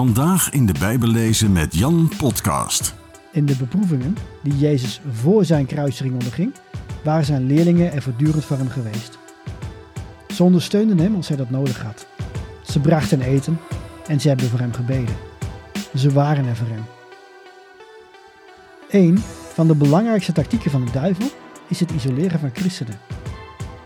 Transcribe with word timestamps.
Vandaag 0.00 0.50
in 0.50 0.66
de 0.66 0.74
Bijbel 0.78 1.08
lezen 1.08 1.52
met 1.52 1.74
Jan 1.74 2.10
Podcast. 2.18 2.94
In 3.32 3.46
de 3.46 3.56
beproevingen 3.56 4.16
die 4.42 4.58
Jezus 4.58 5.00
voor 5.12 5.44
zijn 5.44 5.66
kruising 5.66 6.12
onderging, 6.12 6.54
waren 7.04 7.24
zijn 7.24 7.46
leerlingen 7.46 7.92
er 7.92 8.02
voortdurend 8.02 8.44
voor 8.44 8.56
hem 8.56 8.68
geweest. 8.68 9.18
Ze 10.34 10.42
ondersteunden 10.42 10.98
hem 10.98 11.14
als 11.14 11.28
hij 11.28 11.36
dat 11.36 11.50
nodig 11.50 11.82
had. 11.82 12.06
Ze 12.62 12.80
brachten 12.80 13.20
eten 13.20 13.58
en 14.06 14.20
ze 14.20 14.28
hebben 14.28 14.48
voor 14.48 14.58
hem 14.58 14.72
gebeden. 14.72 15.14
Ze 15.94 16.12
waren 16.12 16.46
er 16.46 16.56
voor 16.56 16.68
hem. 16.68 16.84
Een 18.90 19.18
van 19.54 19.66
de 19.66 19.74
belangrijkste 19.74 20.32
tactieken 20.32 20.70
van 20.70 20.84
de 20.84 20.90
duivel 20.90 21.30
is 21.68 21.80
het 21.80 21.90
isoleren 21.90 22.40
van 22.40 22.50
christenen. 22.52 22.98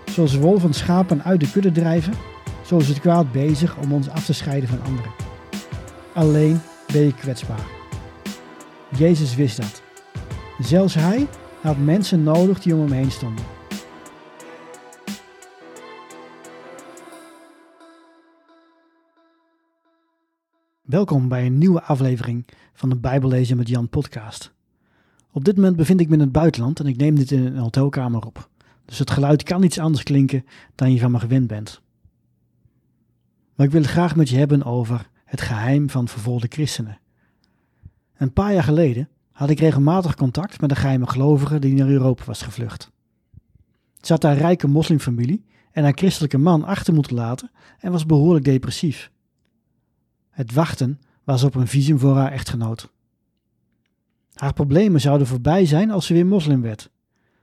Zoals 0.05 0.37
wolven 0.37 0.75
schapen 0.75 1.25
uit 1.25 1.41
de 1.41 1.51
kudde 1.51 1.73
drijven, 1.73 2.15
zo 2.67 2.77
is 2.77 2.89
het 2.89 3.01
kwaad 3.01 3.33
bezig 3.33 3.77
om 3.77 3.93
ons 3.93 4.09
af 4.09 4.25
te 4.25 4.33
scheiden 4.33 4.69
van 4.69 4.83
anderen. 4.83 5.23
Alleen 6.15 6.61
ben 6.93 7.03
je 7.03 7.15
kwetsbaar. 7.15 7.67
Jezus 8.96 9.35
wist 9.35 9.57
dat. 9.57 9.82
Zelfs 10.59 10.95
hij 10.95 11.29
had 11.61 11.79
mensen 11.79 12.22
nodig 12.22 12.61
die 12.61 12.75
om 12.75 12.81
hem 12.81 12.93
heen 12.93 13.11
stonden. 13.11 13.45
Welkom 20.82 21.29
bij 21.29 21.46
een 21.46 21.58
nieuwe 21.58 21.82
aflevering 21.82 22.46
van 22.72 22.89
de 22.89 22.96
Bijbellezen 22.96 23.57
met 23.57 23.69
Jan 23.69 23.89
podcast. 23.89 24.53
Op 25.31 25.44
dit 25.44 25.57
moment 25.57 25.77
bevind 25.77 26.00
ik 26.00 26.08
me 26.08 26.14
in 26.14 26.21
het 26.21 26.33
buitenland 26.33 26.81
en 26.81 26.86
ik 26.86 26.96
neem 26.96 27.14
dit 27.14 27.31
in 27.31 27.46
een 27.46 27.57
hotelkamer 27.57 28.27
op. 28.27 28.49
Dus 28.85 28.99
het 28.99 29.11
geluid 29.11 29.43
kan 29.43 29.63
iets 29.63 29.79
anders 29.79 30.03
klinken 30.03 30.44
dan 30.75 30.93
je 30.93 30.99
van 30.99 31.11
me 31.11 31.19
gewend 31.19 31.46
bent. 31.46 31.83
Maar 33.55 33.67
ik 33.67 33.72
wil 33.72 33.83
het 33.83 33.91
graag 33.91 34.17
met 34.17 34.28
je 34.28 34.36
hebben 34.36 34.64
over 34.64 35.12
het 35.34 35.42
geheim 35.42 35.91
van 35.91 36.08
vervolgde 36.08 36.47
christenen. 36.50 36.98
Een 38.16 38.33
paar 38.33 38.52
jaar 38.52 38.62
geleden 38.62 39.08
had 39.33 39.50
ik 39.50 39.58
regelmatig 39.58 40.14
contact 40.14 40.60
met 40.60 40.70
een 40.70 40.76
geheime 40.76 41.06
gelovige 41.06 41.58
die 41.58 41.74
naar 41.74 41.88
Europa 41.88 42.24
was 42.24 42.42
gevlucht. 42.42 42.91
Ze 44.00 44.12
had 44.12 44.22
haar 44.22 44.36
rijke 44.36 44.68
moslimfamilie 44.68 45.44
en 45.72 45.82
haar 45.82 45.92
christelijke 45.94 46.38
man 46.38 46.64
achter 46.64 46.94
moeten 46.94 47.14
laten 47.14 47.50
en 47.78 47.92
was 47.92 48.06
behoorlijk 48.06 48.44
depressief. 48.44 49.10
Het 50.30 50.52
wachten 50.52 51.00
was 51.24 51.42
op 51.42 51.54
een 51.54 51.69
visum 51.69 51.98
voor 51.98 52.16
haar 52.16 52.32
echtgenoot. 52.32 52.92
Haar 54.34 54.52
problemen 54.52 55.00
zouden 55.00 55.26
voorbij 55.26 55.66
zijn 55.66 55.91
als 55.91 56.06
ze 56.06 56.14
weer 56.14 56.26
moslim 56.26 56.62
werd, 56.62 56.91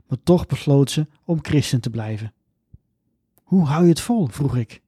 maar 0.07 0.17
toch 0.23 0.45
besloot 0.45 0.91
ze 0.91 1.07
om 1.25 1.39
christen 1.41 1.81
te 1.81 1.89
blijven. 1.89 2.33
Hoe 3.43 3.65
hou 3.65 3.83
je 3.83 3.89
het 3.89 3.99
vol? 3.99 4.27
vroeg 4.27 4.55
ik. 4.57 4.81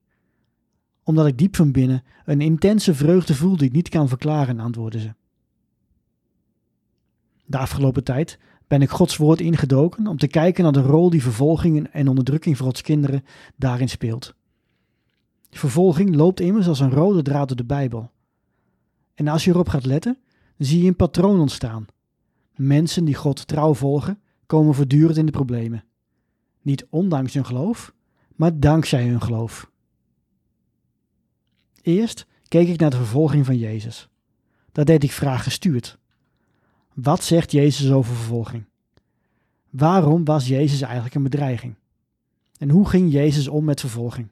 Omdat 1.04 1.28
ik 1.28 1.38
diep 1.38 1.56
van 1.56 1.72
binnen 1.72 2.04
een 2.26 2.42
intense 2.42 2.94
vreugde 2.96 3.36
voel 3.36 3.58
die 3.58 3.68
ik 3.68 3.74
niet 3.74 3.90
kan 3.90 4.08
verklaren, 4.08 4.60
antwoordde 4.60 5.00
ze. 5.00 5.14
De 7.46 7.58
afgelopen 7.58 8.04
tijd 8.04 8.40
ben 8.68 8.82
ik 8.82 8.90
Gods 8.90 9.18
woord 9.18 9.42
ingedoken 9.42 10.08
om 10.08 10.18
te 10.18 10.28
kijken 10.28 10.64
naar 10.64 10.74
de 10.74 10.82
rol 10.82 11.10
die 11.10 11.22
vervolging 11.22 11.88
en 11.88 12.08
onderdrukking 12.08 12.58
voor 12.58 12.66
Gods 12.66 12.82
kinderen 12.82 13.24
daarin 13.56 13.90
speelt. 13.90 14.36
Vervolging 15.50 16.16
loopt 16.16 16.40
immers 16.40 16.68
als 16.68 16.80
een 16.80 16.92
rode 16.92 17.22
draad 17.22 17.48
door 17.48 17.58
de 17.58 17.66
Bijbel. 17.66 18.12
En 19.14 19.28
als 19.28 19.44
je 19.44 19.52
erop 19.52 19.70
gaat 19.70 19.86
letten, 19.86 20.18
zie 20.58 20.82
je 20.82 20.88
een 20.88 20.96
patroon 20.96 21.40
ontstaan. 21.40 21.86
Mensen 22.56 23.06
die 23.06 23.16
God 23.16 23.48
trouw 23.48 23.74
volgen, 23.74 24.20
komen 24.46 24.74
voortdurend 24.74 25.18
in 25.18 25.26
de 25.26 25.32
problemen. 25.32 25.84
Niet 26.62 26.88
ondanks 26.90 27.34
hun 27.34 27.46
geloof, 27.46 27.94
maar 28.36 28.60
dankzij 28.60 29.08
hun 29.08 29.22
geloof. 29.22 29.72
Eerst 31.84 32.26
keek 32.48 32.68
ik 32.68 32.80
naar 32.80 32.90
de 32.90 32.98
vervolging 32.98 33.46
van 33.46 33.58
Jezus. 33.58 34.10
Dat 34.72 34.86
deed 34.86 35.04
ik 35.04 35.12
vraag 35.12 35.44
gestuurd. 35.44 35.98
Wat 36.94 37.24
zegt 37.24 37.52
Jezus 37.52 37.92
over 37.92 38.16
vervolging? 38.16 38.66
Waarom 39.70 40.26
was 40.26 40.48
Jezus 40.48 40.82
eigenlijk 40.82 41.16
een 41.16 41.24
bedreiging? 41.24 41.76
En 42.58 42.70
hoe 42.70 42.90
ging 42.90 43.12
Jezus 43.12 43.48
om 43.48 43.64
met 43.64 43.80
vervolging? 43.80 44.28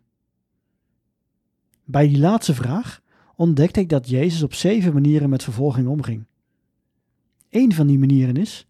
Bij 1.84 2.08
die 2.08 2.20
laatste 2.20 2.54
vraag 2.54 3.02
ontdekte 3.36 3.80
ik 3.80 3.90
dat 3.90 4.10
Jezus 4.10 4.44
op 4.44 4.54
zeven 4.54 4.94
manieren 4.94 5.30
met 5.30 5.44
vervolging 5.44 5.88
omging. 5.88 6.26
Een 7.50 7.74
van 7.74 7.88
die 7.88 8.00
manieren 8.00 8.36
is, 8.36 8.68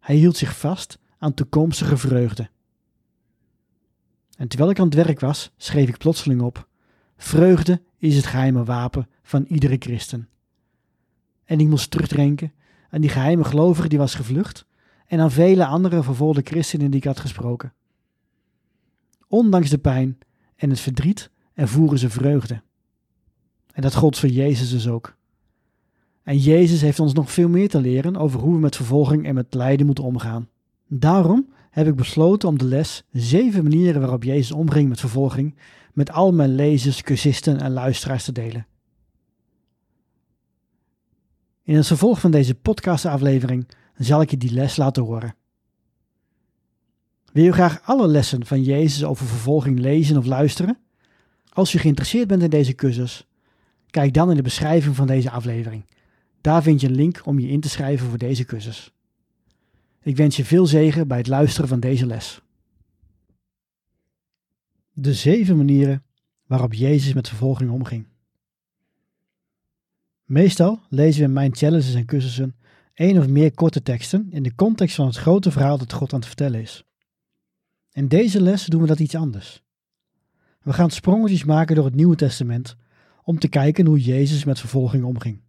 hij 0.00 0.16
hield 0.16 0.36
zich 0.36 0.58
vast 0.58 0.98
aan 1.18 1.34
toekomstige 1.34 1.96
vreugde. 1.96 2.50
En 4.36 4.48
terwijl 4.48 4.70
ik 4.70 4.78
aan 4.78 4.84
het 4.84 4.94
werk 4.94 5.20
was, 5.20 5.50
schreef 5.56 5.88
ik 5.88 5.98
plotseling 5.98 6.40
op: 6.40 6.68
Vreugde 7.20 7.82
is 7.96 8.16
het 8.16 8.26
geheime 8.26 8.64
wapen 8.64 9.08
van 9.22 9.44
iedere 9.44 9.76
christen. 9.78 10.28
En 11.44 11.60
ik 11.60 11.68
moest 11.68 11.90
terugdenken 11.90 12.52
aan 12.90 13.00
die 13.00 13.10
geheime 13.10 13.44
gelovige 13.44 13.88
die 13.88 13.98
was 13.98 14.14
gevlucht 14.14 14.66
en 15.06 15.20
aan 15.20 15.30
vele 15.30 15.66
andere 15.66 16.02
vervolgde 16.02 16.40
christenen 16.44 16.90
die 16.90 17.00
ik 17.00 17.06
had 17.06 17.20
gesproken. 17.20 17.72
Ondanks 19.28 19.70
de 19.70 19.78
pijn 19.78 20.18
en 20.56 20.70
het 20.70 20.80
verdriet 20.80 21.30
ervoeren 21.54 21.98
ze 21.98 22.10
vreugde. 22.10 22.62
En 23.72 23.82
dat 23.82 23.94
gold 23.94 24.18
voor 24.18 24.28
Jezus 24.28 24.70
dus 24.70 24.88
ook. 24.88 25.16
En 26.22 26.38
Jezus 26.38 26.80
heeft 26.80 27.00
ons 27.00 27.12
nog 27.12 27.32
veel 27.32 27.48
meer 27.48 27.68
te 27.68 27.80
leren 27.80 28.16
over 28.16 28.40
hoe 28.40 28.52
we 28.52 28.58
met 28.58 28.76
vervolging 28.76 29.26
en 29.26 29.34
met 29.34 29.54
lijden 29.54 29.86
moeten 29.86 30.04
omgaan. 30.04 30.48
Daarom 30.86 31.52
heb 31.78 31.86
ik 31.86 31.96
besloten 31.96 32.48
om 32.48 32.58
de 32.58 32.64
les 32.64 33.04
zeven 33.12 33.62
manieren 33.62 34.00
waarop 34.00 34.24
Jezus 34.24 34.52
omging 34.52 34.88
met 34.88 35.00
vervolging 35.00 35.56
met 35.92 36.10
al 36.10 36.32
mijn 36.32 36.54
lezers, 36.54 37.02
cursisten 37.02 37.60
en 37.60 37.72
luisteraars 37.72 38.24
te 38.24 38.32
delen. 38.32 38.66
In 41.62 41.76
het 41.76 41.86
vervolg 41.86 42.20
van 42.20 42.30
deze 42.30 42.54
podcastaflevering 42.54 43.68
zal 43.96 44.20
ik 44.20 44.30
je 44.30 44.36
die 44.36 44.52
les 44.52 44.76
laten 44.76 45.02
horen. 45.02 45.34
Wil 47.32 47.44
je 47.44 47.52
graag 47.52 47.80
alle 47.82 48.06
lessen 48.06 48.46
van 48.46 48.62
Jezus 48.62 49.04
over 49.04 49.26
vervolging 49.26 49.78
lezen 49.78 50.16
of 50.16 50.26
luisteren? 50.26 50.78
Als 51.48 51.72
je 51.72 51.78
geïnteresseerd 51.78 52.28
bent 52.28 52.42
in 52.42 52.50
deze 52.50 52.74
cursus, 52.74 53.26
kijk 53.90 54.14
dan 54.14 54.30
in 54.30 54.36
de 54.36 54.42
beschrijving 54.42 54.96
van 54.96 55.06
deze 55.06 55.30
aflevering. 55.30 55.84
Daar 56.40 56.62
vind 56.62 56.80
je 56.80 56.86
een 56.86 56.94
link 56.94 57.20
om 57.24 57.38
je 57.38 57.48
in 57.48 57.60
te 57.60 57.68
schrijven 57.68 58.08
voor 58.08 58.18
deze 58.18 58.44
cursus. 58.44 58.92
Ik 60.02 60.16
wens 60.16 60.36
je 60.36 60.44
veel 60.44 60.66
zegen 60.66 61.08
bij 61.08 61.18
het 61.18 61.26
luisteren 61.26 61.68
van 61.68 61.80
deze 61.80 62.06
les. 62.06 62.40
De 64.92 65.14
zeven 65.14 65.56
manieren 65.56 66.02
waarop 66.46 66.74
Jezus 66.74 67.12
met 67.12 67.28
vervolging 67.28 67.70
omging. 67.70 68.06
Meestal 70.24 70.80
lezen 70.88 71.20
we 71.20 71.26
in 71.26 71.32
mijn 71.32 71.56
challenges 71.56 71.94
en 71.94 72.04
cursussen 72.04 72.56
één 72.94 73.18
of 73.18 73.28
meer 73.28 73.54
korte 73.54 73.82
teksten 73.82 74.28
in 74.30 74.42
de 74.42 74.54
context 74.54 74.94
van 74.94 75.06
het 75.06 75.16
grote 75.16 75.50
verhaal 75.50 75.78
dat 75.78 75.92
God 75.92 76.12
aan 76.12 76.18
het 76.18 76.28
vertellen 76.28 76.60
is. 76.60 76.84
In 77.92 78.08
deze 78.08 78.42
les 78.42 78.64
doen 78.64 78.80
we 78.80 78.86
dat 78.86 79.00
iets 79.00 79.14
anders. 79.14 79.62
We 80.62 80.72
gaan 80.72 80.90
sprongetjes 80.90 81.44
maken 81.44 81.74
door 81.74 81.84
het 81.84 81.94
Nieuwe 81.94 82.16
Testament 82.16 82.76
om 83.22 83.38
te 83.38 83.48
kijken 83.48 83.86
hoe 83.86 84.00
Jezus 84.00 84.44
met 84.44 84.60
vervolging 84.60 85.04
omging. 85.04 85.40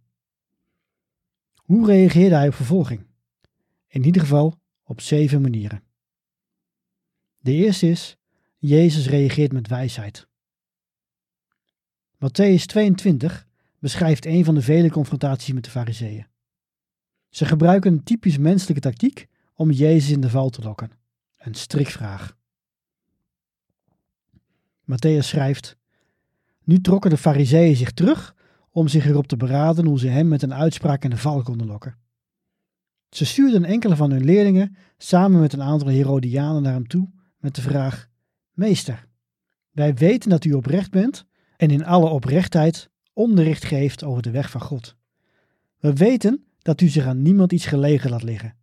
Hoe 1.56 1.86
reageerde 1.86 2.34
hij 2.34 2.48
op 2.48 2.54
vervolging? 2.54 3.06
In 3.90 4.04
ieder 4.04 4.22
geval 4.22 4.60
op 4.82 5.00
zeven 5.00 5.40
manieren. 5.40 5.82
De 7.38 7.52
eerste 7.52 7.88
is, 7.88 8.16
Jezus 8.58 9.06
reageert 9.06 9.52
met 9.52 9.68
wijsheid. 9.68 10.28
Matthäus 12.14 12.64
22 12.66 13.46
beschrijft 13.78 14.26
een 14.26 14.44
van 14.44 14.54
de 14.54 14.62
vele 14.62 14.90
confrontaties 14.90 15.54
met 15.54 15.64
de 15.64 15.70
fariseeën. 15.70 16.26
Ze 17.28 17.44
gebruiken 17.44 17.92
een 17.92 18.02
typisch 18.02 18.38
menselijke 18.38 18.80
tactiek 18.80 19.26
om 19.54 19.70
Jezus 19.70 20.10
in 20.10 20.20
de 20.20 20.30
val 20.30 20.50
te 20.50 20.62
lokken. 20.62 20.90
Een 21.36 21.54
strikvraag. 21.54 22.36
Matthäus 24.82 25.26
schrijft, 25.26 25.76
Nu 26.64 26.80
trokken 26.80 27.10
de 27.10 27.16
fariseeën 27.16 27.76
zich 27.76 27.92
terug 27.92 28.36
om 28.70 28.88
zich 28.88 29.06
erop 29.06 29.26
te 29.26 29.36
beraden 29.36 29.86
hoe 29.86 29.98
ze 29.98 30.08
hem 30.08 30.28
met 30.28 30.42
een 30.42 30.54
uitspraak 30.54 31.04
in 31.04 31.10
de 31.10 31.16
val 31.16 31.42
konden 31.42 31.66
lokken. 31.66 31.99
Ze 33.10 33.24
stuurden 33.24 33.64
enkele 33.64 33.96
van 33.96 34.10
hun 34.10 34.24
leerlingen 34.24 34.76
samen 34.98 35.40
met 35.40 35.52
een 35.52 35.62
aantal 35.62 35.88
Herodianen 35.88 36.62
naar 36.62 36.72
hem 36.72 36.88
toe 36.88 37.10
met 37.38 37.54
de 37.54 37.62
vraag: 37.62 38.08
Meester, 38.52 39.06
wij 39.70 39.94
weten 39.94 40.30
dat 40.30 40.44
u 40.44 40.52
oprecht 40.52 40.90
bent 40.90 41.26
en 41.56 41.70
in 41.70 41.84
alle 41.84 42.08
oprechtheid 42.08 42.90
onderricht 43.12 43.64
geeft 43.64 44.04
over 44.04 44.22
de 44.22 44.30
weg 44.30 44.50
van 44.50 44.60
God. 44.60 44.96
We 45.78 45.92
weten 45.92 46.44
dat 46.58 46.80
u 46.80 46.88
zich 46.88 47.06
aan 47.06 47.22
niemand 47.22 47.52
iets 47.52 47.66
gelegen 47.66 48.10
laat 48.10 48.22
liggen. 48.22 48.56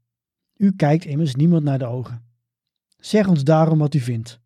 U 0.56 0.72
kijkt 0.72 1.06
immers 1.06 1.36
niemand 1.36 1.64
naar 1.64 1.80
de 1.80 1.86
ogen. 1.86 2.26
Zeg 2.98 3.28
ons 3.28 3.44
daarom 3.44 3.78
wat 3.78 3.94
u 3.94 4.00
vindt. 4.00 4.40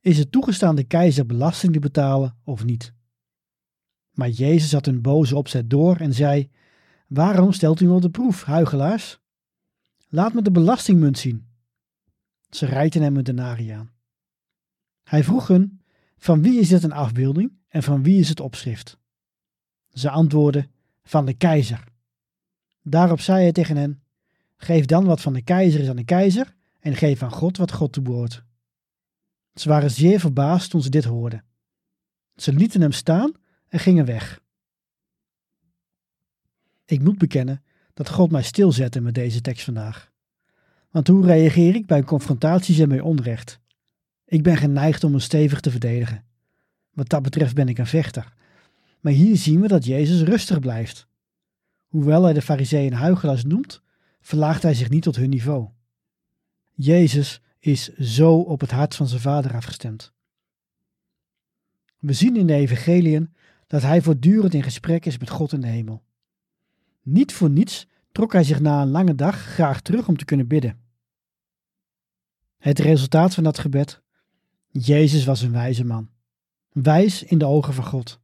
Is 0.00 0.18
het 0.18 0.32
toegestaan 0.32 0.76
de 0.76 0.84
keizer 0.84 1.26
belasting 1.26 1.72
te 1.72 1.78
betalen 1.78 2.36
of 2.44 2.64
niet? 2.64 2.92
Maar 4.10 4.28
Jezus 4.28 4.72
had 4.72 4.86
een 4.86 5.02
boze 5.02 5.36
opzet 5.36 5.70
door 5.70 5.96
en 5.96 6.14
zei: 6.14 6.50
Waarom 7.08 7.52
stelt 7.52 7.80
u 7.80 7.86
me 7.86 7.94
op 7.94 8.02
de 8.02 8.10
proef, 8.10 8.44
huigelaars? 8.44 9.21
Laat 10.14 10.32
me 10.34 10.42
de 10.42 10.50
belastingmunt 10.50 11.18
zien. 11.18 11.46
Ze 12.50 12.66
reikten 12.66 13.02
hem 13.02 13.16
een 13.16 13.24
denarii 13.24 13.70
aan. 13.70 13.92
Hij 15.02 15.24
vroeg 15.24 15.46
hun: 15.46 15.80
Van 16.16 16.42
wie 16.42 16.60
is 16.60 16.68
dit 16.68 16.82
een 16.82 16.92
afbeelding 16.92 17.52
en 17.68 17.82
van 17.82 18.02
wie 18.02 18.20
is 18.20 18.28
het 18.28 18.40
opschrift? 18.40 18.98
Ze 19.92 20.10
antwoordden: 20.10 20.70
van 21.02 21.26
de 21.26 21.34
keizer. 21.34 21.84
Daarop 22.82 23.20
zei 23.20 23.42
hij 23.42 23.52
tegen 23.52 23.76
hen: 23.76 24.02
Geef 24.56 24.84
dan 24.84 25.04
wat 25.04 25.20
van 25.20 25.32
de 25.32 25.42
keizer 25.42 25.80
is 25.80 25.88
aan 25.88 25.96
de 25.96 26.04
keizer, 26.04 26.54
en 26.80 26.96
geef 26.96 27.22
aan 27.22 27.32
God 27.32 27.56
wat 27.56 27.72
God 27.72 27.92
toebehoort. 27.92 28.44
Ze 29.54 29.68
waren 29.68 29.90
zeer 29.90 30.20
verbaasd 30.20 30.70
toen 30.70 30.82
ze 30.82 30.90
dit 30.90 31.04
hoorden. 31.04 31.44
Ze 32.36 32.52
lieten 32.52 32.80
hem 32.80 32.92
staan 32.92 33.32
en 33.68 33.78
gingen 33.78 34.04
weg. 34.04 34.40
Ik 36.84 37.02
moet 37.02 37.18
bekennen 37.18 37.62
dat 37.94 38.08
God 38.08 38.30
mij 38.30 38.42
stilzette 38.42 39.00
met 39.00 39.14
deze 39.14 39.40
tekst 39.40 39.64
vandaag. 39.64 40.10
Want 40.90 41.08
hoe 41.08 41.26
reageer 41.26 41.74
ik 41.74 41.86
bij 41.86 42.02
confrontaties 42.02 42.78
en 42.78 42.88
bij 42.88 43.00
onrecht? 43.00 43.60
Ik 44.24 44.42
ben 44.42 44.56
geneigd 44.56 45.04
om 45.04 45.12
me 45.12 45.18
stevig 45.18 45.60
te 45.60 45.70
verdedigen. 45.70 46.24
Wat 46.90 47.08
dat 47.08 47.22
betreft 47.22 47.54
ben 47.54 47.68
ik 47.68 47.78
een 47.78 47.86
vechter. 47.86 48.32
Maar 49.00 49.12
hier 49.12 49.36
zien 49.36 49.60
we 49.60 49.68
dat 49.68 49.84
Jezus 49.84 50.20
rustig 50.20 50.60
blijft. 50.60 51.06
Hoewel 51.86 52.22
hij 52.22 52.32
de 52.32 52.42
fariseeën 52.42 52.92
huigelaars 52.92 53.44
noemt, 53.44 53.82
verlaagt 54.20 54.62
hij 54.62 54.74
zich 54.74 54.88
niet 54.88 55.02
tot 55.02 55.16
hun 55.16 55.30
niveau. 55.30 55.68
Jezus 56.74 57.40
is 57.58 57.94
zo 57.94 58.38
op 58.38 58.60
het 58.60 58.70
hart 58.70 58.94
van 58.94 59.08
zijn 59.08 59.20
vader 59.20 59.54
afgestemd. 59.54 60.12
We 61.98 62.12
zien 62.12 62.36
in 62.36 62.46
de 62.46 62.54
evangeliën 62.54 63.34
dat 63.66 63.82
hij 63.82 64.02
voortdurend 64.02 64.54
in 64.54 64.62
gesprek 64.62 65.06
is 65.06 65.18
met 65.18 65.30
God 65.30 65.52
in 65.52 65.60
de 65.60 65.66
hemel. 65.66 66.02
Niet 67.02 67.32
voor 67.32 67.50
niets 67.50 67.86
trok 68.12 68.32
hij 68.32 68.44
zich 68.44 68.60
na 68.60 68.82
een 68.82 68.90
lange 68.90 69.14
dag 69.14 69.36
graag 69.36 69.80
terug 69.80 70.08
om 70.08 70.16
te 70.16 70.24
kunnen 70.24 70.46
bidden. 70.46 70.80
Het 72.58 72.78
resultaat 72.78 73.34
van 73.34 73.44
dat 73.44 73.58
gebed? 73.58 74.02
Jezus 74.68 75.24
was 75.24 75.42
een 75.42 75.52
wijze 75.52 75.84
man. 75.84 76.10
Wijs 76.72 77.22
in 77.22 77.38
de 77.38 77.46
ogen 77.46 77.74
van 77.74 77.84
God. 77.84 78.20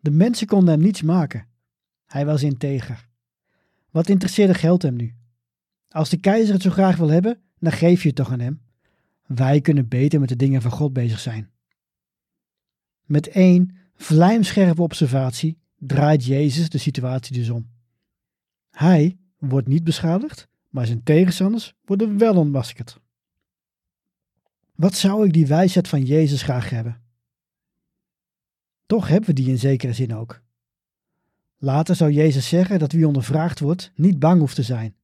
De 0.00 0.10
mensen 0.10 0.46
konden 0.46 0.74
hem 0.74 0.82
niets 0.82 1.02
maken. 1.02 1.46
Hij 2.06 2.26
was 2.26 2.42
integer. 2.42 3.08
Wat 3.90 4.08
interesseerde 4.08 4.54
geld 4.54 4.82
hem 4.82 4.96
nu? 4.96 5.14
Als 5.88 6.08
de 6.08 6.16
keizer 6.16 6.54
het 6.54 6.62
zo 6.62 6.70
graag 6.70 6.96
wil 6.96 7.08
hebben, 7.08 7.40
dan 7.58 7.72
geef 7.72 8.02
je 8.02 8.08
het 8.08 8.16
toch 8.16 8.32
aan 8.32 8.40
hem. 8.40 8.60
Wij 9.26 9.60
kunnen 9.60 9.88
beter 9.88 10.20
met 10.20 10.28
de 10.28 10.36
dingen 10.36 10.62
van 10.62 10.70
God 10.70 10.92
bezig 10.92 11.20
zijn. 11.20 11.50
Met 13.04 13.28
één 13.28 13.76
vlijmscherpe 13.94 14.82
observatie 14.82 15.58
draait 15.78 16.24
Jezus 16.24 16.68
de 16.68 16.78
situatie 16.78 17.36
dus 17.36 17.50
om. 17.50 17.77
Hij 18.78 19.18
wordt 19.38 19.68
niet 19.68 19.84
beschadigd, 19.84 20.48
maar 20.68 20.86
zijn 20.86 21.02
tegenstanders 21.02 21.74
worden 21.84 22.18
wel 22.18 22.36
ontmaskerd. 22.36 23.00
Wat 24.74 24.94
zou 24.94 25.26
ik 25.26 25.32
die 25.32 25.46
wijsheid 25.46 25.88
van 25.88 26.04
Jezus 26.04 26.42
graag 26.42 26.70
hebben? 26.70 27.00
Toch 28.86 29.08
hebben 29.08 29.28
we 29.28 29.34
die 29.34 29.48
in 29.48 29.58
zekere 29.58 29.92
zin 29.92 30.14
ook. 30.14 30.42
Later 31.56 31.96
zou 31.96 32.10
Jezus 32.10 32.48
zeggen 32.48 32.78
dat 32.78 32.92
wie 32.92 33.06
ondervraagd 33.06 33.60
wordt 33.60 33.92
niet 33.94 34.18
bang 34.18 34.40
hoeft 34.40 34.54
te 34.54 34.62
zijn. 34.62 34.94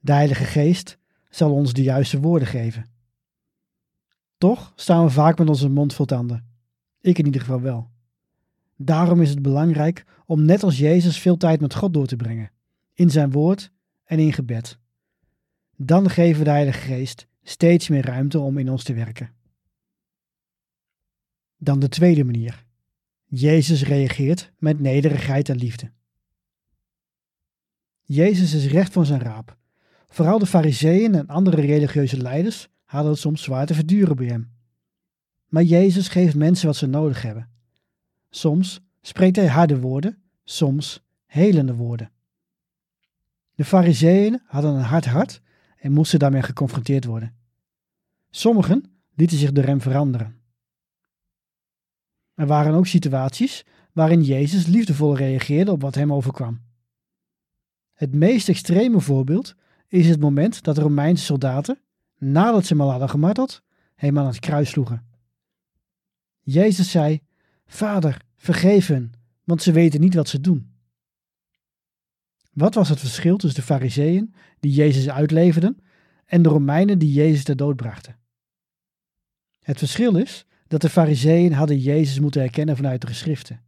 De 0.00 0.12
Heilige 0.12 0.44
Geest 0.44 0.98
zal 1.30 1.52
ons 1.52 1.72
de 1.72 1.82
juiste 1.82 2.20
woorden 2.20 2.48
geven. 2.48 2.86
Toch 4.38 4.72
staan 4.76 5.04
we 5.04 5.10
vaak 5.10 5.38
met 5.38 5.48
onze 5.48 5.68
mond 5.68 5.94
vol 5.94 6.06
tanden. 6.06 6.46
Ik 7.00 7.18
in 7.18 7.26
ieder 7.26 7.40
geval 7.40 7.60
wel. 7.60 7.90
Daarom 8.76 9.20
is 9.20 9.30
het 9.30 9.42
belangrijk 9.42 10.04
om 10.26 10.44
net 10.44 10.62
als 10.62 10.78
Jezus 10.78 11.18
veel 11.18 11.36
tijd 11.36 11.60
met 11.60 11.74
God 11.74 11.92
door 11.94 12.06
te 12.06 12.16
brengen, 12.16 12.50
in 12.96 13.10
zijn 13.10 13.30
woord 13.30 13.70
en 14.04 14.18
in 14.18 14.32
gebed. 14.32 14.78
Dan 15.76 16.10
geven 16.10 16.44
de 16.44 16.50
Heilige 16.50 16.78
Geest 16.78 17.26
steeds 17.42 17.88
meer 17.88 18.04
ruimte 18.04 18.38
om 18.38 18.58
in 18.58 18.70
ons 18.70 18.84
te 18.84 18.94
werken. 18.94 19.30
Dan 21.56 21.78
de 21.78 21.88
tweede 21.88 22.24
manier. 22.24 22.64
Jezus 23.24 23.82
reageert 23.82 24.52
met 24.58 24.80
nederigheid 24.80 25.48
en 25.48 25.56
liefde. 25.56 25.90
Jezus 28.02 28.54
is 28.54 28.66
recht 28.66 28.92
van 28.92 29.06
zijn 29.06 29.20
raap. 29.20 29.56
Vooral 30.08 30.38
de 30.38 30.46
fariseeën 30.46 31.14
en 31.14 31.26
andere 31.26 31.60
religieuze 31.60 32.16
leiders 32.16 32.68
hadden 32.84 33.10
het 33.10 33.20
soms 33.20 33.42
zwaar 33.42 33.66
te 33.66 33.74
verduren 33.74 34.16
bij 34.16 34.26
hem. 34.26 34.50
Maar 35.46 35.62
Jezus 35.62 36.08
geeft 36.08 36.34
mensen 36.34 36.66
wat 36.66 36.76
ze 36.76 36.86
nodig 36.86 37.22
hebben. 37.22 37.50
Soms 38.30 38.80
spreekt 39.00 39.36
hij 39.36 39.46
harde 39.46 39.80
woorden, 39.80 40.22
soms 40.44 41.04
helende 41.26 41.74
woorden. 41.74 42.10
De 43.56 43.64
fariseeën 43.64 44.40
hadden 44.44 44.74
een 44.74 44.82
hard 44.82 45.04
hart 45.04 45.40
en 45.76 45.92
moesten 45.92 46.18
daarmee 46.18 46.42
geconfronteerd 46.42 47.04
worden. 47.04 47.34
Sommigen 48.30 48.84
lieten 49.14 49.38
zich 49.38 49.52
door 49.52 49.64
hem 49.64 49.80
veranderen. 49.80 50.40
Er 52.34 52.46
waren 52.46 52.74
ook 52.74 52.86
situaties 52.86 53.64
waarin 53.92 54.22
Jezus 54.22 54.66
liefdevol 54.66 55.16
reageerde 55.16 55.70
op 55.70 55.80
wat 55.80 55.94
hem 55.94 56.12
overkwam. 56.12 56.60
Het 57.92 58.14
meest 58.14 58.48
extreme 58.48 59.00
voorbeeld 59.00 59.54
is 59.88 60.08
het 60.08 60.20
moment 60.20 60.62
dat 60.62 60.74
de 60.74 60.80
Romeinse 60.80 61.24
soldaten, 61.24 61.80
nadat 62.18 62.66
ze 62.66 62.72
hem 62.72 62.82
al 62.82 62.90
hadden 62.90 63.08
gemarteld, 63.08 63.62
hem 63.94 64.18
aan 64.18 64.26
het 64.26 64.38
kruis 64.38 64.70
sloegen. 64.70 65.06
Jezus 66.40 66.90
zei: 66.90 67.20
Vader, 67.66 68.24
vergeef 68.36 68.86
hen, 68.86 69.12
want 69.44 69.62
ze 69.62 69.72
weten 69.72 70.00
niet 70.00 70.14
wat 70.14 70.28
ze 70.28 70.40
doen. 70.40 70.75
Wat 72.56 72.74
was 72.74 72.88
het 72.88 73.00
verschil 73.00 73.36
tussen 73.36 73.60
de 73.60 73.66
Fariseeën, 73.66 74.34
die 74.60 74.72
Jezus 74.72 75.08
uitleverden, 75.08 75.78
en 76.26 76.42
de 76.42 76.48
Romeinen 76.48 76.98
die 76.98 77.12
Jezus 77.12 77.44
ter 77.44 77.56
dood 77.56 77.76
brachten? 77.76 78.16
Het 79.60 79.78
verschil 79.78 80.16
is 80.16 80.46
dat 80.68 80.80
de 80.80 80.88
Fariseeën 80.88 81.52
hadden 81.52 81.78
Jezus 81.78 82.20
moeten 82.20 82.40
herkennen 82.40 82.76
vanuit 82.76 83.00
de 83.00 83.06
geschriften. 83.06 83.60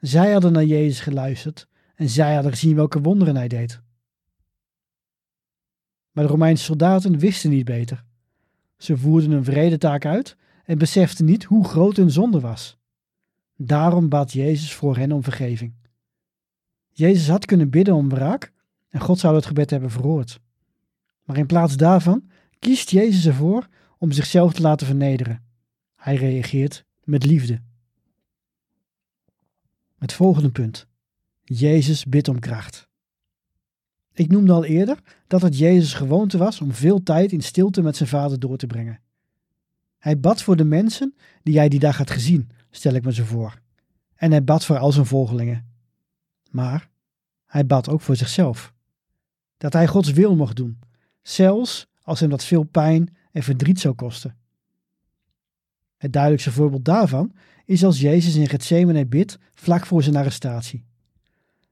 Zij 0.00 0.32
hadden 0.32 0.52
naar 0.52 0.64
Jezus 0.64 1.00
geluisterd 1.00 1.68
en 1.94 2.08
zij 2.08 2.34
hadden 2.34 2.52
gezien 2.52 2.74
welke 2.74 3.00
wonderen 3.00 3.36
hij 3.36 3.48
deed. 3.48 3.80
Maar 6.10 6.24
de 6.24 6.30
Romeinse 6.30 6.64
soldaten 6.64 7.18
wisten 7.18 7.50
niet 7.50 7.64
beter. 7.64 8.04
Ze 8.76 8.96
voerden 8.96 9.30
een 9.30 9.44
vrede 9.44 9.78
taak 9.78 10.06
uit 10.06 10.36
en 10.64 10.78
beseften 10.78 11.24
niet 11.24 11.44
hoe 11.44 11.64
groot 11.64 11.96
hun 11.96 12.10
zonde 12.10 12.40
was. 12.40 12.78
Daarom 13.56 14.08
bad 14.08 14.32
Jezus 14.32 14.74
voor 14.74 14.96
hen 14.96 15.12
om 15.12 15.22
vergeving. 15.22 15.74
Jezus 16.98 17.28
had 17.28 17.44
kunnen 17.44 17.70
bidden 17.70 17.94
om 17.94 18.08
wraak 18.08 18.52
en 18.88 19.00
God 19.00 19.18
zou 19.18 19.34
het 19.34 19.46
gebed 19.46 19.70
hebben 19.70 19.90
verhoord. 19.90 20.40
Maar 21.24 21.36
in 21.36 21.46
plaats 21.46 21.76
daarvan 21.76 22.30
kiest 22.58 22.90
Jezus 22.90 23.26
ervoor 23.26 23.68
om 23.98 24.12
zichzelf 24.12 24.52
te 24.52 24.62
laten 24.62 24.86
vernederen. 24.86 25.42
Hij 25.96 26.14
reageert 26.14 26.84
met 27.04 27.24
liefde. 27.24 27.60
Het 29.98 30.12
volgende 30.12 30.50
punt. 30.50 30.86
Jezus 31.44 32.04
bidt 32.04 32.28
om 32.28 32.38
kracht. 32.38 32.88
Ik 34.12 34.30
noemde 34.30 34.52
al 34.52 34.64
eerder 34.64 35.00
dat 35.26 35.42
het 35.42 35.58
Jezus 35.58 35.94
gewoonte 35.94 36.38
was 36.38 36.60
om 36.60 36.72
veel 36.72 37.02
tijd 37.02 37.32
in 37.32 37.42
stilte 37.42 37.82
met 37.82 37.96
zijn 37.96 38.08
vader 38.08 38.38
door 38.38 38.56
te 38.56 38.66
brengen. 38.66 39.00
Hij 39.98 40.20
bad 40.20 40.42
voor 40.42 40.56
de 40.56 40.64
mensen 40.64 41.14
die 41.42 41.58
hij 41.58 41.68
die 41.68 41.80
dag 41.80 41.96
had 41.96 42.10
gezien, 42.10 42.50
stel 42.70 42.94
ik 42.94 43.04
me 43.04 43.12
zo 43.12 43.24
voor. 43.24 43.60
En 44.14 44.30
hij 44.30 44.44
bad 44.44 44.64
voor 44.64 44.78
al 44.78 44.92
zijn 44.92 45.06
volgelingen. 45.06 45.75
Maar 46.50 46.88
hij 47.46 47.66
bad 47.66 47.88
ook 47.88 48.00
voor 48.00 48.16
zichzelf. 48.16 48.74
Dat 49.56 49.72
hij 49.72 49.86
Gods 49.86 50.10
wil 50.10 50.36
mocht 50.36 50.56
doen, 50.56 50.78
zelfs 51.22 51.86
als 52.02 52.20
hem 52.20 52.30
dat 52.30 52.44
veel 52.44 52.62
pijn 52.62 53.16
en 53.32 53.42
verdriet 53.42 53.80
zou 53.80 53.94
kosten. 53.94 54.36
Het 55.96 56.12
duidelijkste 56.12 56.52
voorbeeld 56.52 56.84
daarvan 56.84 57.32
is 57.64 57.84
als 57.84 58.00
Jezus 58.00 58.34
in 58.34 58.48
Gethsemane 58.48 59.06
bidt 59.06 59.38
vlak 59.54 59.86
voor 59.86 60.02
zijn 60.02 60.16
arrestatie. 60.16 60.84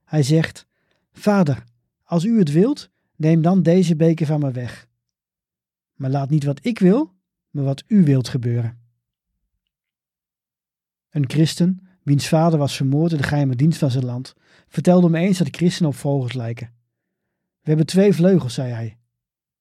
Hij 0.03 0.23
zegt: 0.23 0.65
Vader, 1.11 1.63
als 2.03 2.23
u 2.23 2.39
het 2.39 2.51
wilt, 2.51 2.89
neem 3.15 3.41
dan 3.41 3.63
deze 3.63 3.95
beker 3.95 4.25
van 4.25 4.39
me 4.39 4.51
weg. 4.51 4.87
Maar 5.93 6.09
laat 6.09 6.29
niet 6.29 6.43
wat 6.43 6.65
ik 6.65 6.79
wil, 6.79 7.13
maar 7.49 7.63
wat 7.63 7.83
u 7.87 8.03
wilt 8.03 8.27
gebeuren. 8.27 8.79
Een 11.09 11.29
christen, 11.29 11.84
wiens 12.05 12.27
vader 12.27 12.59
was 12.59 12.75
vermoord 12.75 13.11
in 13.11 13.17
de 13.17 13.23
geheime 13.23 13.55
dienst 13.55 13.79
van 13.79 13.91
zijn 13.91 14.05
land, 14.05 14.33
vertelde 14.67 15.09
me 15.09 15.19
eens 15.19 15.37
dat 15.37 15.55
christenen 15.55 15.91
op 15.91 15.97
vogels 15.97 16.33
lijken. 16.33 16.73
We 17.35 17.71
hebben 17.71 17.85
twee 17.85 18.13
vleugels, 18.13 18.53
zei 18.53 18.71
hij. 18.71 18.97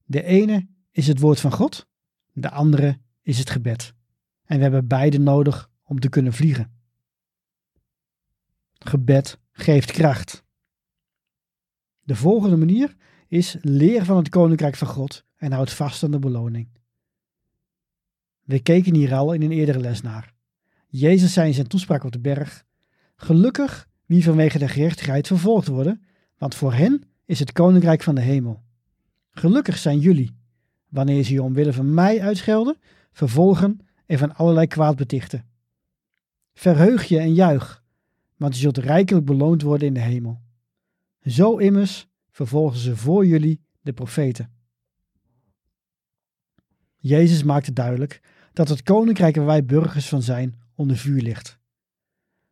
De 0.04 0.22
ene 0.22 0.66
is 0.90 1.06
het 1.06 1.20
woord 1.20 1.40
van 1.40 1.52
God, 1.52 1.88
de 2.32 2.50
andere 2.50 2.98
is 3.22 3.38
het 3.38 3.50
gebed. 3.50 3.94
En 4.44 4.56
we 4.56 4.62
hebben 4.62 4.86
beide 4.86 5.18
nodig 5.18 5.70
om 5.82 6.00
te 6.00 6.08
kunnen 6.08 6.32
vliegen. 6.32 6.72
Gebed 8.72 9.38
geeft 9.52 9.90
kracht. 9.90 10.44
De 12.00 12.16
volgende 12.16 12.56
manier 12.56 12.96
is 13.28 13.56
leer 13.60 14.04
van 14.04 14.16
het 14.16 14.28
koninkrijk 14.28 14.76
van 14.76 14.88
God 14.88 15.24
en 15.36 15.52
houd 15.52 15.72
vast 15.72 16.02
aan 16.02 16.10
de 16.10 16.18
beloning. 16.18 16.68
We 18.42 18.60
keken 18.60 18.94
hier 18.94 19.14
al 19.14 19.32
in 19.32 19.42
een 19.42 19.52
eerdere 19.52 19.80
les 19.80 20.00
naar. 20.00 20.33
Jezus 20.96 21.32
zei 21.32 21.48
in 21.48 21.54
zijn 21.54 21.66
toespraak 21.66 22.04
op 22.04 22.12
de 22.12 22.20
berg: 22.20 22.64
Gelukkig 23.16 23.88
wie 24.06 24.24
vanwege 24.24 24.58
de 24.58 24.68
gerechtigheid 24.68 25.26
vervolgd 25.26 25.66
worden, 25.66 26.02
want 26.38 26.54
voor 26.54 26.72
hen 26.72 27.02
is 27.24 27.38
het 27.38 27.52
koninkrijk 27.52 28.02
van 28.02 28.14
de 28.14 28.20
hemel. 28.20 28.62
Gelukkig 29.30 29.78
zijn 29.78 29.98
jullie, 29.98 30.36
wanneer 30.88 31.22
ze 31.22 31.32
je 31.32 31.42
omwille 31.42 31.72
van 31.72 31.94
mij 31.94 32.20
uitschelden, 32.20 32.76
vervolgen 33.12 33.78
en 34.06 34.18
van 34.18 34.34
allerlei 34.34 34.66
kwaad 34.66 34.96
betichten. 34.96 35.46
Verheug 36.52 37.04
je 37.04 37.18
en 37.18 37.34
juich, 37.34 37.82
want 38.36 38.54
je 38.54 38.60
zult 38.60 38.78
rijkelijk 38.78 39.24
beloond 39.26 39.62
worden 39.62 39.88
in 39.88 39.94
de 39.94 40.00
hemel. 40.00 40.40
Zo 41.20 41.56
immers 41.56 42.08
vervolgen 42.30 42.78
ze 42.78 42.96
voor 42.96 43.26
jullie 43.26 43.60
de 43.80 43.92
profeten. 43.92 44.50
Jezus 46.96 47.42
maakte 47.42 47.72
duidelijk 47.72 48.20
dat 48.52 48.68
het 48.68 48.82
koninkrijk 48.82 49.36
waar 49.36 49.46
wij 49.46 49.64
burgers 49.64 50.08
van 50.08 50.22
zijn 50.22 50.62
onder 50.74 50.96
vuur 50.96 51.22
ligt. 51.22 51.58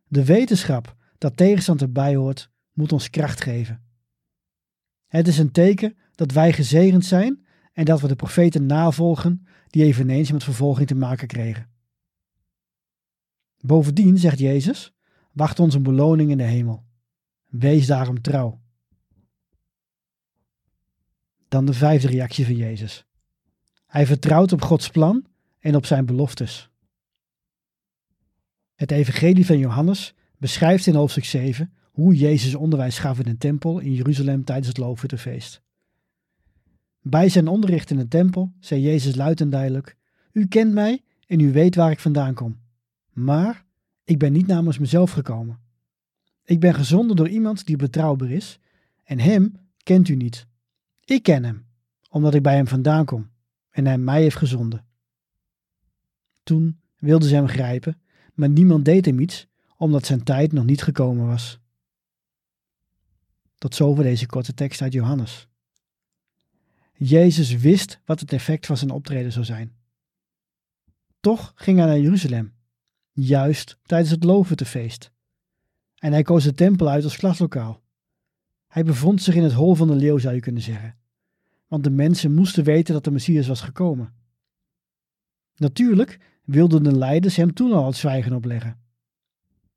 De 0.07 0.25
wetenschap 0.25 0.95
dat 1.17 1.37
tegenstand 1.37 1.81
erbij 1.81 2.15
hoort, 2.15 2.49
moet 2.73 2.91
ons 2.91 3.09
kracht 3.09 3.41
geven. 3.41 3.81
Het 5.07 5.27
is 5.27 5.37
een 5.37 5.51
teken 5.51 5.97
dat 6.15 6.31
wij 6.31 6.53
gezegend 6.53 7.05
zijn 7.05 7.45
en 7.73 7.85
dat 7.85 8.01
we 8.01 8.07
de 8.07 8.15
profeten 8.15 8.65
navolgen 8.65 9.47
die 9.67 9.83
eveneens 9.83 10.31
met 10.31 10.43
vervolging 10.43 10.87
te 10.87 10.95
maken 10.95 11.27
kregen. 11.27 11.69
Bovendien, 13.59 14.17
zegt 14.17 14.39
Jezus, 14.39 14.93
wacht 15.31 15.59
ons 15.59 15.75
een 15.75 15.83
beloning 15.83 16.31
in 16.31 16.37
de 16.37 16.43
hemel. 16.43 16.83
Wees 17.49 17.87
daarom 17.87 18.21
trouw. 18.21 18.61
Dan 21.47 21.65
de 21.65 21.73
vijfde 21.73 22.07
reactie 22.07 22.45
van 22.45 22.55
Jezus. 22.55 23.05
Hij 23.85 24.05
vertrouwt 24.05 24.51
op 24.51 24.61
Gods 24.61 24.89
plan 24.89 25.25
en 25.59 25.75
op 25.75 25.85
zijn 25.85 26.05
beloftes. 26.05 26.72
Het 28.75 28.91
Evangelie 28.91 29.45
van 29.45 29.57
Johannes 29.57 30.15
beschrijft 30.37 30.87
in 30.87 30.95
hoofdstuk 30.95 31.25
7 31.25 31.73
hoe 31.91 32.15
Jezus 32.15 32.55
onderwijs 32.55 32.99
gaf 32.99 33.17
in 33.19 33.25
de 33.25 33.37
tempel 33.37 33.79
in 33.79 33.93
Jeruzalem 33.93 34.43
tijdens 34.43 34.67
het 34.67 34.77
Loofhuttenfeest. 34.77 35.61
Bij 37.01 37.29
zijn 37.29 37.47
onderricht 37.47 37.89
in 37.89 37.97
de 37.97 38.07
tempel 38.07 38.53
zei 38.59 38.81
Jezus 38.81 39.15
luid 39.15 39.41
en 39.41 39.49
duidelijk: 39.49 39.97
U 40.31 40.47
kent 40.47 40.73
mij 40.73 41.03
en 41.27 41.39
u 41.39 41.51
weet 41.51 41.75
waar 41.75 41.91
ik 41.91 41.99
vandaan 41.99 42.33
kom. 42.33 42.59
Maar 43.09 43.65
ik 44.03 44.19
ben 44.19 44.31
niet 44.33 44.47
namens 44.47 44.77
mezelf 44.77 45.11
gekomen. 45.11 45.59
Ik 46.43 46.59
ben 46.59 46.73
gezonden 46.73 47.15
door 47.15 47.29
iemand 47.29 47.65
die 47.65 47.75
betrouwbaar 47.75 48.29
is 48.29 48.59
en 49.03 49.19
hem 49.19 49.53
kent 49.83 50.07
u 50.07 50.15
niet. 50.15 50.47
Ik 51.05 51.23
ken 51.23 51.43
hem, 51.43 51.65
omdat 52.09 52.33
ik 52.33 52.43
bij 52.43 52.55
hem 52.55 52.67
vandaan 52.67 53.05
kom 53.05 53.29
en 53.69 53.85
hij 53.85 53.97
mij 53.97 54.21
heeft 54.21 54.35
gezonden. 54.35 54.85
Toen 56.43 56.79
wilden 56.97 57.29
ze 57.29 57.35
hem 57.35 57.47
grijpen, 57.47 58.01
maar 58.33 58.49
niemand 58.49 58.85
deed 58.85 59.05
hem 59.05 59.19
iets, 59.19 59.47
omdat 59.77 60.05
zijn 60.05 60.23
tijd 60.23 60.51
nog 60.51 60.65
niet 60.65 60.81
gekomen 60.81 61.27
was. 61.27 61.59
Tot 63.57 63.75
zover 63.75 64.03
deze 64.03 64.25
korte 64.25 64.53
tekst 64.53 64.81
uit 64.81 64.93
Johannes. 64.93 65.47
Jezus 66.93 67.55
wist 67.55 67.99
wat 68.05 68.19
het 68.19 68.33
effect 68.33 68.65
van 68.65 68.77
zijn 68.77 68.91
optreden 68.91 69.31
zou 69.31 69.45
zijn. 69.45 69.75
Toch 71.19 71.51
ging 71.55 71.77
hij 71.77 71.87
naar 71.87 71.99
Jeruzalem, 71.99 72.53
juist 73.11 73.77
tijdens 73.83 74.11
het 74.11 74.23
Loofhuttenfeest. 74.23 75.11
En 75.95 76.11
hij 76.11 76.23
koos 76.23 76.43
de 76.43 76.53
tempel 76.53 76.89
uit 76.89 77.03
als 77.03 77.17
klaslokaal. 77.17 77.81
Hij 78.67 78.83
bevond 78.83 79.21
zich 79.21 79.35
in 79.35 79.43
het 79.43 79.53
hol 79.53 79.75
van 79.75 79.87
de 79.87 79.95
leeuw, 79.95 80.17
zou 80.17 80.35
je 80.35 80.41
kunnen 80.41 80.61
zeggen. 80.61 80.97
Want 81.67 81.83
de 81.83 81.89
mensen 81.89 82.33
moesten 82.33 82.63
weten 82.63 82.93
dat 82.93 83.03
de 83.03 83.11
Messias 83.11 83.47
was 83.47 83.61
gekomen. 83.61 84.13
Natuurlijk 85.55 86.19
wilden 86.43 86.83
de 86.83 86.97
leiders 86.97 87.35
hem 87.35 87.53
toen 87.53 87.71
al 87.71 87.85
het 87.85 87.95
zwijgen 87.95 88.33
opleggen. 88.33 88.77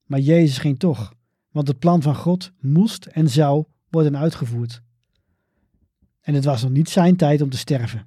Maar 0.05 0.21
Jezus 0.21 0.59
ging 0.59 0.79
toch, 0.79 1.15
want 1.51 1.69
het 1.69 1.79
plan 1.79 2.03
van 2.03 2.17
God 2.17 2.53
moest 2.61 3.07
en 3.07 3.29
zou 3.29 3.65
worden 3.89 4.17
uitgevoerd. 4.17 4.83
En 6.21 6.35
het 6.35 6.45
was 6.45 6.63
nog 6.63 6.71
niet 6.71 6.89
zijn 6.89 7.17
tijd 7.17 7.41
om 7.41 7.51
te 7.51 7.57
sterven. 7.57 8.07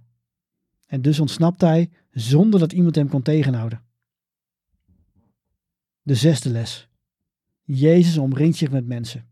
En 0.85 1.01
dus 1.01 1.19
ontsnapte 1.19 1.65
hij 1.65 1.89
zonder 2.11 2.59
dat 2.59 2.73
iemand 2.73 2.95
hem 2.95 3.09
kon 3.09 3.21
tegenhouden. 3.21 3.83
De 6.01 6.15
zesde 6.15 6.49
les. 6.49 6.89
Jezus 7.63 8.17
omringt 8.17 8.57
zich 8.57 8.71
met 8.71 8.87
mensen. 8.87 9.27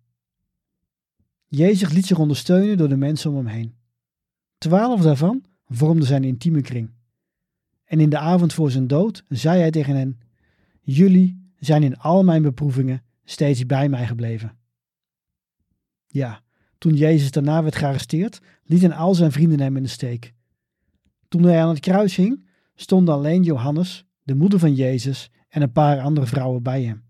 Jezus 1.48 1.92
liet 1.92 2.06
zich 2.06 2.20
ondersteunen 2.20 2.78
door 2.78 2.90
de 2.90 2.98
mensen 2.98 3.30
om 3.30 3.38
hem 3.38 3.48
heen. 3.48 3.76
Twaalf 4.58 5.02
daarvan 5.02 5.46
vormden 5.66 6.08
zijn 6.08 6.24
intieme 6.24 6.62
kring. 6.62 6.92
En 7.88 8.00
in 8.00 8.10
de 8.10 8.18
avond 8.18 8.54
voor 8.54 8.72
zijn 8.72 8.88
dood 8.88 9.24
zei 9.30 9.60
hij 9.60 9.72
tegen 9.72 9.96
hen: 9.96 10.20
Jullie 10.82 11.52
zijn 11.60 11.84
in 11.84 11.98
al 11.98 12.24
mijn 12.24 12.42
beproevingen 12.42 13.04
steeds 13.24 13.66
bij 13.66 13.90
mij 13.90 14.08
gebleven. 14.08 14.58
Ja, 16.08 16.42
toen 16.78 16.94
Jezus 16.94 17.32
daarna 17.32 17.64
werd 17.64 17.76
gearresteerd, 17.76 18.42
lieten 18.64 18.92
al 18.92 19.16
zijn 19.16 19.32
vrienden 19.32 19.60
hem 19.60 19.78
in 19.78 19.84
de 19.84 19.90
steek. 19.90 20.34
Toen 21.28 21.44
hij 21.44 21.62
aan 21.62 21.70
het 21.70 21.80
kruis 21.80 22.16
hing, 22.16 22.46
stonden 22.76 23.14
alleen 23.14 23.44
Johannes, 23.44 24.06
de 24.24 24.36
moeder 24.36 24.60
van 24.60 24.74
Jezus, 24.74 25.32
en 25.50 25.62
een 25.62 25.72
paar 25.72 26.00
andere 26.00 26.28
vrouwen 26.28 26.64
bij 26.64 26.84
hem. 26.84 27.04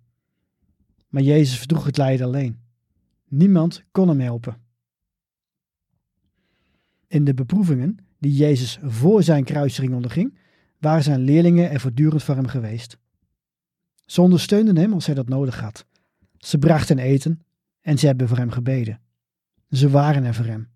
Maar 1.07 1.22
Jezus 1.22 1.57
verdroeg 1.57 1.86
het 1.86 1.98
lijden 1.98 2.25
alleen. 2.25 2.60
Niemand 3.27 3.84
kon 3.91 4.07
hem 4.07 4.19
helpen. 4.19 4.57
In 7.07 7.24
de 7.24 7.34
beproevingen 7.34 7.98
die 8.19 8.34
Jezus 8.34 8.79
voor 8.81 9.24
zijn 9.24 9.43
kruising 9.43 9.93
onderging, 9.93 10.38
waren 10.79 11.03
zijn 11.03 11.19
leerlingen 11.19 11.69
er 11.69 11.79
voortdurend 11.79 12.24
voor 12.24 12.36
hem 12.36 12.48
geweest. 12.48 12.98
Ze 14.05 14.22
ondersteunden 14.22 14.77
hem 14.77 14.93
als 14.93 15.05
hij 15.05 15.15
dat 15.15 15.29
nodig 15.29 15.60
had. 15.60 15.86
Ze 16.38 16.57
brachten 16.57 17.00
eten 17.00 17.41
en 17.81 17.98
ze 17.98 18.05
hebben 18.05 18.27
voor 18.27 18.38
hem 18.38 18.51
gebeden. 18.51 19.00
Ze 19.69 19.89
waren 19.89 20.24
er 20.24 20.34
voor 20.34 20.46
hem. 20.46 20.69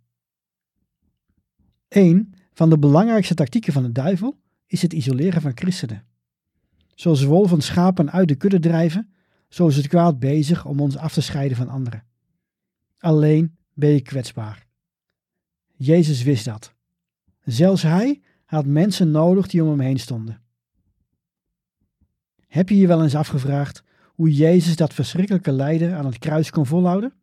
Een 1.87 2.33
van 2.53 2.69
de 2.69 2.79
belangrijkste 2.79 3.33
tactieken 3.33 3.73
van 3.73 3.83
de 3.83 3.91
duivel 3.91 4.39
is 4.67 4.81
het 4.81 4.93
isoleren 4.93 5.41
van 5.41 5.51
christenen. 5.55 6.05
Zoals 6.95 7.23
wolven 7.23 7.61
schapen 7.61 8.11
uit 8.11 8.27
de 8.27 8.35
kudde 8.35 8.59
drijven, 8.59 9.13
zo 9.49 9.67
is 9.67 9.75
het 9.75 9.87
kwaad 9.87 10.19
bezig 10.19 10.65
om 10.65 10.79
ons 10.79 10.97
af 10.97 11.13
te 11.13 11.21
scheiden 11.21 11.57
van 11.57 11.69
anderen. 11.69 12.03
Alleen 12.97 13.55
ben 13.73 13.89
je 13.89 14.01
kwetsbaar. 14.01 14.65
Jezus 15.75 16.23
wist 16.23 16.45
dat. 16.45 16.73
Zelfs 17.43 17.81
hij 17.81 18.21
had 18.51 18.65
mensen 18.65 19.11
nodig 19.11 19.47
die 19.47 19.63
om 19.63 19.69
hem 19.69 19.79
heen 19.79 19.99
stonden. 19.99 20.41
Heb 22.47 22.69
je 22.69 22.77
je 22.77 22.87
wel 22.87 23.03
eens 23.03 23.15
afgevraagd 23.15 23.83
hoe 24.05 24.33
Jezus 24.33 24.75
dat 24.75 24.93
verschrikkelijke 24.93 25.51
lijden 25.51 25.95
aan 25.95 26.05
het 26.05 26.17
kruis 26.17 26.49
kon 26.49 26.65
volhouden? 26.65 27.13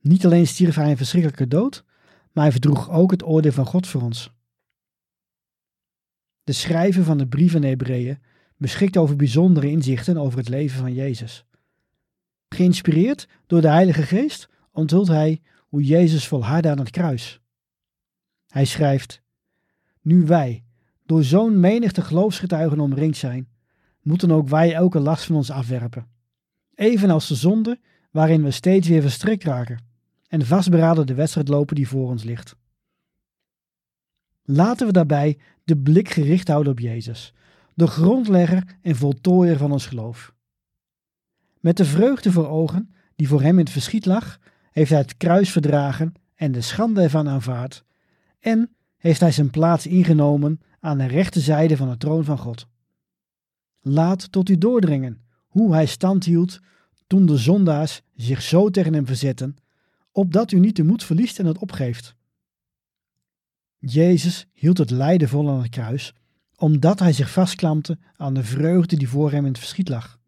Niet 0.00 0.24
alleen 0.24 0.46
stierf 0.46 0.74
hij 0.74 0.90
een 0.90 0.96
verschrikkelijke 0.96 1.48
dood, 1.48 1.84
maar 2.32 2.42
hij 2.42 2.52
verdroeg 2.52 2.90
ook 2.90 3.10
het 3.10 3.24
oordeel 3.24 3.52
van 3.52 3.66
God 3.66 3.86
voor 3.86 4.02
ons. 4.02 4.32
De 6.44 6.52
schrijver 6.52 7.04
van 7.04 7.18
de 7.18 7.26
brief 7.26 7.54
aan 7.54 7.62
Hebreeën 7.62 8.22
beschikt 8.56 8.96
over 8.96 9.16
bijzondere 9.16 9.70
inzichten 9.70 10.16
over 10.16 10.38
het 10.38 10.48
leven 10.48 10.78
van 10.78 10.94
Jezus. 10.94 11.44
Geïnspireerd 12.48 13.28
door 13.46 13.60
de 13.60 13.68
Heilige 13.68 14.02
Geest 14.02 14.48
onthult 14.72 15.08
hij 15.08 15.40
hoe 15.68 15.82
Jezus 15.82 16.28
volhardde 16.28 16.70
aan 16.70 16.78
het 16.78 16.90
kruis. 16.90 17.40
Hij 18.48 18.64
schrijft: 18.64 19.22
Nu 20.02 20.26
wij 20.26 20.64
door 21.06 21.24
zo'n 21.24 21.60
menigte 21.60 22.02
geloofsgetuigen 22.02 22.80
omringd 22.80 23.16
zijn, 23.16 23.48
moeten 24.02 24.30
ook 24.30 24.48
wij 24.48 24.74
elke 24.74 25.00
last 25.00 25.24
van 25.24 25.36
ons 25.36 25.50
afwerpen. 25.50 26.06
Evenals 26.74 27.28
de 27.28 27.34
zonde 27.34 27.80
waarin 28.10 28.42
we 28.42 28.50
steeds 28.50 28.88
weer 28.88 29.02
verstrikt 29.02 29.44
raken 29.44 29.84
en 30.28 30.46
vastberaden 30.46 31.06
de 31.06 31.14
wedstrijd 31.14 31.48
lopen 31.48 31.74
die 31.74 31.88
voor 31.88 32.08
ons 32.08 32.22
ligt. 32.22 32.56
Laten 34.42 34.86
we 34.86 34.92
daarbij 34.92 35.38
de 35.64 35.76
blik 35.78 36.08
gericht 36.08 36.48
houden 36.48 36.72
op 36.72 36.78
Jezus, 36.78 37.34
de 37.74 37.86
grondlegger 37.86 38.78
en 38.82 38.96
voltooier 38.96 39.56
van 39.56 39.72
ons 39.72 39.86
geloof. 39.86 40.34
Met 41.60 41.76
de 41.76 41.84
vreugde 41.84 42.32
voor 42.32 42.48
ogen 42.48 42.94
die 43.16 43.28
voor 43.28 43.42
hem 43.42 43.58
in 43.58 43.64
het 43.64 43.72
verschiet 43.72 44.06
lag, 44.06 44.38
heeft 44.70 44.90
hij 44.90 44.98
het 44.98 45.16
kruis 45.16 45.50
verdragen 45.50 46.12
en 46.34 46.52
de 46.52 46.60
schande 46.60 47.02
ervan 47.02 47.28
aanvaard, 47.28 47.84
en 48.40 48.70
heeft 49.02 49.20
hij 49.20 49.32
zijn 49.32 49.50
plaats 49.50 49.86
ingenomen 49.86 50.60
aan 50.80 50.98
de 50.98 51.06
rechterzijde 51.06 51.76
van 51.76 51.88
de 51.88 51.96
troon 51.96 52.24
van 52.24 52.38
God. 52.38 52.66
Laat 53.80 54.32
tot 54.32 54.48
u 54.48 54.58
doordringen 54.58 55.24
hoe 55.46 55.72
hij 55.72 55.86
stand 55.86 56.24
hield 56.24 56.60
toen 57.06 57.26
de 57.26 57.36
zondaars 57.36 58.02
zich 58.14 58.42
zo 58.42 58.70
tegen 58.70 58.94
hem 58.94 59.06
verzetten 59.06 59.56
opdat 60.12 60.52
u 60.52 60.58
niet 60.58 60.76
de 60.76 60.84
moed 60.84 61.04
verliest 61.04 61.38
en 61.38 61.46
het 61.46 61.58
opgeeft. 61.58 62.14
Jezus 63.78 64.46
hield 64.52 64.78
het 64.78 64.90
lijden 64.90 65.28
vol 65.28 65.50
aan 65.50 65.62
het 65.62 65.70
kruis, 65.70 66.14
omdat 66.56 66.98
hij 66.98 67.12
zich 67.12 67.30
vastklampte 67.30 67.98
aan 68.16 68.34
de 68.34 68.44
vreugde 68.44 68.96
die 68.96 69.08
voor 69.08 69.30
hem 69.30 69.44
in 69.44 69.50
het 69.50 69.58
verschiet 69.58 69.88
lag. 69.88 70.20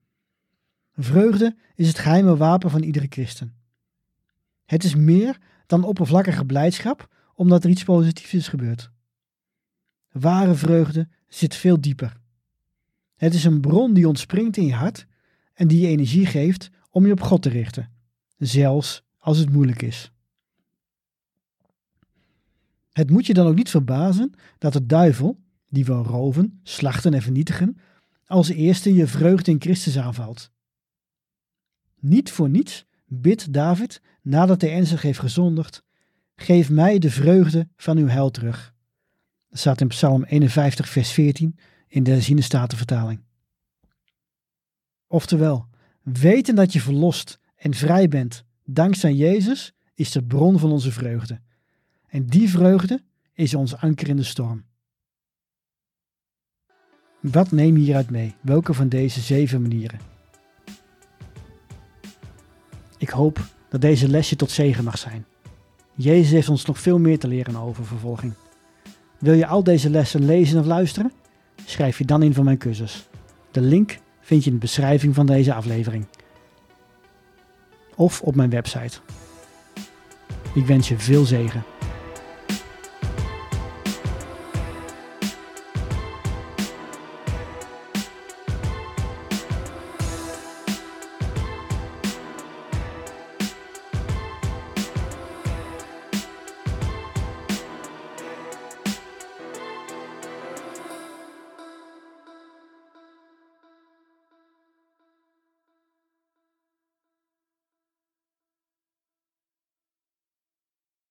Vreugde 0.92 1.56
is 1.74 1.88
het 1.88 1.98
geheime 1.98 2.36
wapen 2.36 2.70
van 2.70 2.82
iedere 2.82 3.06
christen. 3.08 3.54
Het 4.64 4.84
is 4.84 4.94
meer 4.94 5.38
dan 5.66 5.84
oppervlakkige 5.84 6.44
blijdschap 6.44 7.13
omdat 7.34 7.64
er 7.64 7.70
iets 7.70 7.84
positiefs 7.84 8.34
is 8.34 8.48
gebeurd. 8.48 8.90
Ware 10.10 10.54
vreugde 10.54 11.08
zit 11.28 11.54
veel 11.54 11.80
dieper. 11.80 12.16
Het 13.16 13.34
is 13.34 13.44
een 13.44 13.60
bron 13.60 13.94
die 13.94 14.08
ontspringt 14.08 14.56
in 14.56 14.66
je 14.66 14.74
hart 14.74 15.06
en 15.54 15.68
die 15.68 15.80
je 15.80 15.86
energie 15.86 16.26
geeft 16.26 16.70
om 16.90 17.06
je 17.06 17.12
op 17.12 17.20
God 17.20 17.42
te 17.42 17.48
richten, 17.48 17.90
zelfs 18.36 19.02
als 19.18 19.38
het 19.38 19.50
moeilijk 19.50 19.82
is. 19.82 20.12
Het 22.92 23.10
moet 23.10 23.26
je 23.26 23.34
dan 23.34 23.46
ook 23.46 23.54
niet 23.54 23.70
verbazen 23.70 24.32
dat 24.58 24.72
de 24.72 24.86
duivel, 24.86 25.40
die 25.68 25.84
wil 25.84 26.02
roven, 26.02 26.60
slachten 26.62 27.14
en 27.14 27.22
vernietigen, 27.22 27.78
als 28.26 28.48
eerste 28.48 28.94
je 28.94 29.06
vreugde 29.06 29.50
in 29.50 29.60
Christus 29.60 29.98
aanvalt. 29.98 30.50
Niet 32.00 32.30
voor 32.30 32.48
niets 32.48 32.86
bidt 33.06 33.52
David 33.52 34.00
nadat 34.22 34.60
hij 34.60 34.72
ernstig 34.72 35.02
heeft 35.02 35.18
gezondigd, 35.18 35.84
geef 36.36 36.70
mij 36.70 36.98
de 36.98 37.10
vreugde 37.10 37.68
van 37.76 37.96
uw 37.96 38.06
heil 38.06 38.30
terug. 38.30 38.74
Dat 39.48 39.58
staat 39.58 39.80
in 39.80 39.88
Psalm 39.88 40.24
51, 40.24 40.88
vers 40.88 41.10
14 41.10 41.58
in 41.88 42.02
de 42.02 42.10
herziene 42.10 42.40
statenvertaling. 42.40 43.20
Oftewel, 45.06 45.66
weten 46.02 46.54
dat 46.54 46.72
je 46.72 46.80
verlost 46.80 47.38
en 47.56 47.74
vrij 47.74 48.08
bent 48.08 48.44
dankzij 48.64 49.14
Jezus 49.14 49.72
is 49.94 50.10
de 50.10 50.22
bron 50.22 50.58
van 50.58 50.72
onze 50.72 50.92
vreugde. 50.92 51.40
En 52.08 52.26
die 52.26 52.50
vreugde 52.50 53.02
is 53.32 53.54
ons 53.54 53.76
anker 53.76 54.08
in 54.08 54.16
de 54.16 54.22
storm. 54.22 54.64
Wat 57.20 57.50
neem 57.50 57.76
je 57.76 57.82
hieruit 57.82 58.10
mee? 58.10 58.34
Welke 58.40 58.74
van 58.74 58.88
deze 58.88 59.20
zeven 59.20 59.62
manieren? 59.62 59.98
Ik 62.98 63.08
hoop 63.08 63.46
dat 63.68 63.80
deze 63.80 64.08
lesje 64.08 64.36
tot 64.36 64.50
zegen 64.50 64.84
mag 64.84 64.98
zijn. 64.98 65.26
Jezus 65.94 66.30
heeft 66.30 66.48
ons 66.48 66.64
nog 66.64 66.78
veel 66.78 66.98
meer 66.98 67.18
te 67.18 67.28
leren 67.28 67.56
over 67.56 67.84
vervolging. 67.84 68.32
Wil 69.18 69.34
je 69.34 69.46
al 69.46 69.64
deze 69.64 69.90
lessen 69.90 70.24
lezen 70.24 70.60
of 70.60 70.66
luisteren? 70.66 71.12
Schrijf 71.64 71.98
je 71.98 72.04
dan 72.04 72.22
in 72.22 72.34
voor 72.34 72.44
mijn 72.44 72.58
cursus. 72.58 73.08
De 73.50 73.60
link 73.60 73.98
vind 74.20 74.44
je 74.44 74.50
in 74.50 74.56
de 74.56 74.60
beschrijving 74.60 75.14
van 75.14 75.26
deze 75.26 75.54
aflevering. 75.54 76.06
Of 77.94 78.20
op 78.20 78.34
mijn 78.34 78.50
website. 78.50 78.98
Ik 80.54 80.66
wens 80.66 80.88
je 80.88 80.98
veel 80.98 81.24
zegen. 81.24 81.73